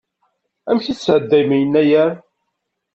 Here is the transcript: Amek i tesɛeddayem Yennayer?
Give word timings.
Amek 0.69 0.85
i 0.87 0.93
tesɛeddayem 0.95 1.51
Yennayer? 1.55 2.11